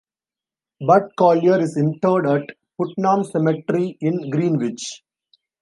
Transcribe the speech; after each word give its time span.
Bud 0.83 1.11
Collyer 1.15 1.59
is 1.61 1.77
interred 1.77 2.25
at 2.25 2.55
Putnam 2.75 3.23
Cemetery 3.23 3.99
in 4.01 4.31
Greenwich. 4.31 5.03